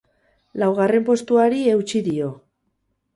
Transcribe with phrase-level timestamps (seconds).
[0.61, 2.31] Laugarren postuari eutsi dio.